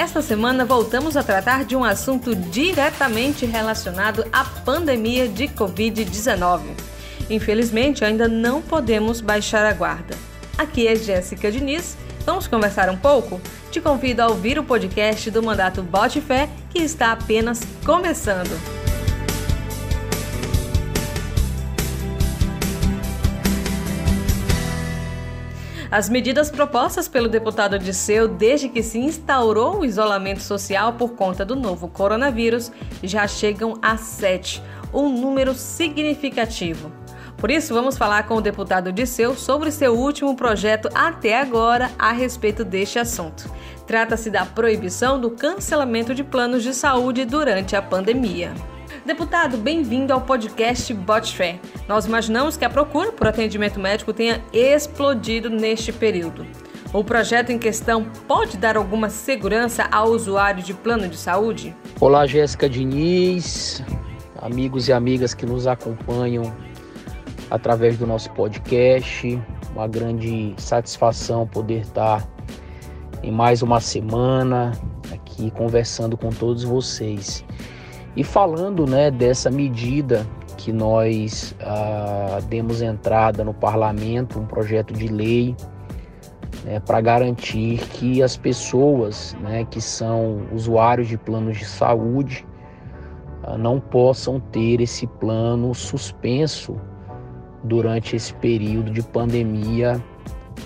[0.00, 6.62] Esta semana voltamos a tratar de um assunto diretamente relacionado à pandemia de Covid-19.
[7.28, 10.16] Infelizmente, ainda não podemos baixar a guarda.
[10.56, 11.98] Aqui é Jéssica Diniz.
[12.24, 13.42] Vamos conversar um pouco?
[13.70, 18.58] Te convido a ouvir o podcast do Mandato Bote Fé, que está apenas começando.
[25.90, 31.44] As medidas propostas pelo deputado Disseu desde que se instaurou o isolamento social por conta
[31.44, 32.70] do novo coronavírus
[33.02, 34.62] já chegam a sete,
[34.94, 36.92] um número significativo.
[37.36, 42.12] Por isso, vamos falar com o deputado Disseu sobre seu último projeto até agora a
[42.12, 43.50] respeito deste assunto.
[43.84, 48.52] Trata-se da proibição do cancelamento de planos de saúde durante a pandemia.
[49.04, 51.58] Deputado, bem-vindo ao podcast Botfé.
[51.88, 56.46] Nós imaginamos que a procura por atendimento médico tenha explodido neste período.
[56.92, 61.74] O projeto em questão pode dar alguma segurança ao usuário de plano de saúde?
[62.00, 63.82] Olá, Jéssica Diniz,
[64.42, 66.52] amigos e amigas que nos acompanham
[67.50, 69.40] através do nosso podcast.
[69.72, 72.28] Uma grande satisfação poder estar
[73.22, 74.72] em mais uma semana
[75.12, 77.44] aqui conversando com todos vocês.
[78.16, 85.08] E falando né, dessa medida que nós ah, demos entrada no parlamento, um projeto de
[85.08, 85.56] lei
[86.64, 92.46] né, para garantir que as pessoas né, que são usuários de planos de saúde
[93.42, 96.76] ah, não possam ter esse plano suspenso
[97.64, 100.02] durante esse período de pandemia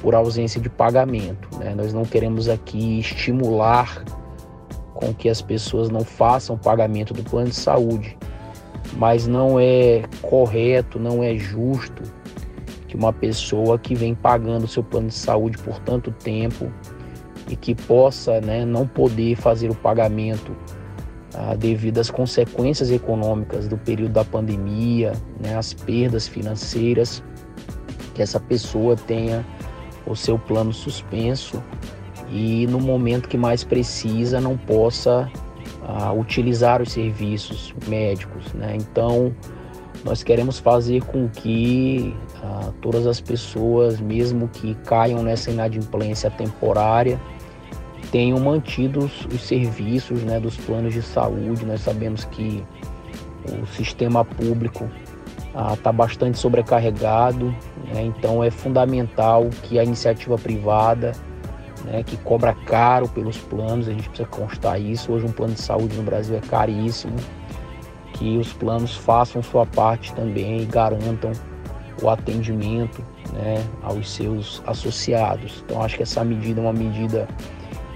[0.00, 1.48] por ausência de pagamento.
[1.58, 1.74] Né?
[1.74, 4.04] Nós não queremos aqui estimular
[5.04, 8.16] com que as pessoas não façam pagamento do plano de saúde,
[8.96, 12.02] mas não é correto, não é justo
[12.88, 16.72] que uma pessoa que vem pagando seu plano de saúde por tanto tempo
[17.50, 20.56] e que possa né, não poder fazer o pagamento
[21.34, 27.22] ah, devido às consequências econômicas do período da pandemia, né, as perdas financeiras,
[28.14, 29.44] que essa pessoa tenha
[30.06, 31.62] o seu plano suspenso
[32.30, 35.30] e no momento que mais precisa não possa
[35.82, 38.52] uh, utilizar os serviços médicos.
[38.54, 38.76] Né?
[38.76, 39.34] Então,
[40.04, 47.20] nós queremos fazer com que uh, todas as pessoas, mesmo que caiam nessa inadimplência temporária,
[48.10, 51.64] tenham mantido os, os serviços né, dos planos de saúde.
[51.64, 52.64] Nós sabemos que
[53.62, 54.88] o sistema público
[55.72, 57.46] está ah, bastante sobrecarregado,
[57.92, 58.02] né?
[58.02, 61.12] então é fundamental que a iniciativa privada
[61.84, 65.12] né, que cobra caro pelos planos, a gente precisa constar isso.
[65.12, 67.14] Hoje um plano de saúde no Brasil é caríssimo,
[68.14, 71.32] que os planos façam sua parte também e garantam
[72.02, 75.62] o atendimento né, aos seus associados.
[75.64, 77.28] Então acho que essa medida é uma medida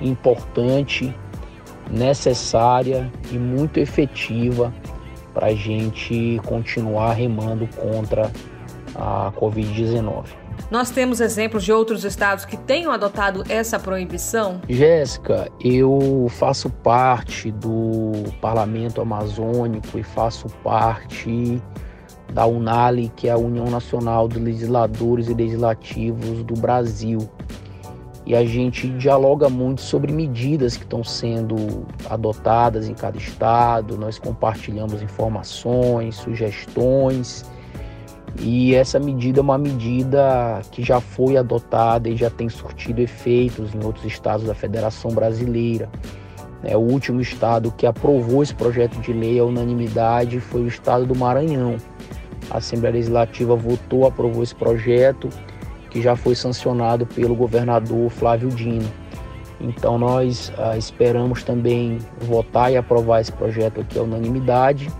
[0.00, 1.14] importante,
[1.90, 4.74] necessária e muito efetiva
[5.32, 8.30] para a gente continuar remando contra
[8.94, 10.45] a Covid-19.
[10.70, 14.60] Nós temos exemplos de outros estados que tenham adotado essa proibição?
[14.68, 21.62] Jéssica, eu faço parte do Parlamento Amazônico e faço parte
[22.32, 27.18] da UNALI, que é a União Nacional dos Legisladores e Legislativos do Brasil.
[28.26, 34.18] E a gente dialoga muito sobre medidas que estão sendo adotadas em cada estado, nós
[34.18, 37.44] compartilhamos informações, sugestões
[38.40, 43.74] e essa medida é uma medida que já foi adotada e já tem surtido efeitos
[43.74, 45.88] em outros estados da Federação Brasileira.
[46.62, 51.06] É, o último estado que aprovou esse projeto de lei à unanimidade foi o estado
[51.06, 51.76] do Maranhão.
[52.50, 55.28] A Assembleia Legislativa votou, aprovou esse projeto,
[55.90, 58.90] que já foi sancionado pelo governador Flávio Dino.
[59.60, 64.90] Então nós ah, esperamos também votar e aprovar esse projeto aqui à unanimidade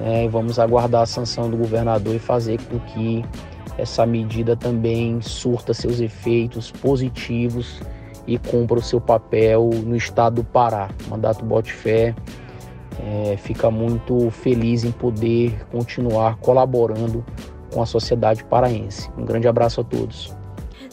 [0.00, 3.24] é, vamos aguardar a sanção do governador e fazer com que
[3.76, 7.80] essa medida também surta seus efeitos positivos
[8.26, 10.88] e cumpra o seu papel no estado do Pará.
[11.06, 12.14] O mandato Bote Fé
[13.00, 17.24] é, fica muito feliz em poder continuar colaborando
[17.72, 19.10] com a sociedade paraense.
[19.16, 20.37] Um grande abraço a todos.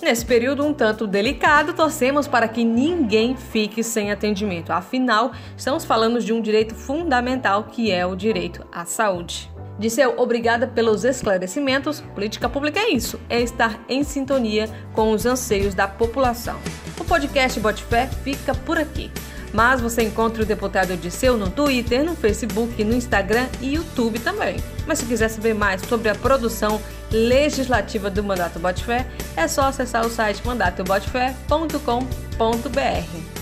[0.01, 4.71] Nesse período um tanto delicado, torcemos para que ninguém fique sem atendimento.
[4.71, 9.49] Afinal, estamos falando de um direito fundamental que é o direito à saúde.
[9.79, 12.01] Disseu, obrigada pelos esclarecimentos.
[12.13, 16.59] Política pública é isso, é estar em sintonia com os anseios da população.
[16.99, 19.11] O podcast Botifé fica por aqui.
[19.53, 24.57] Mas você encontra o deputado Odisseu no Twitter, no Facebook, no Instagram e YouTube também.
[24.85, 26.81] Mas se quiser saber mais sobre a produção
[27.15, 33.35] legislativa do Mandato Botifé, é só acessar o site mandatobotfé.com.br.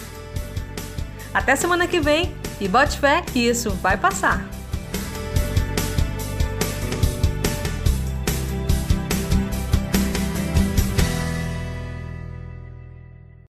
[1.33, 4.47] Até semana que vem e bote fé que isso vai passar.